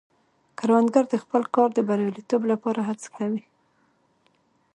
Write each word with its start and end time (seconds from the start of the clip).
کروندګر 0.59 1.03
د 1.09 1.15
خپل 1.23 1.41
کار 1.55 1.69
د 1.73 1.79
بریالیتوب 1.89 2.41
لپاره 2.51 2.79
هڅه 2.87 3.07
کوي 3.15 3.43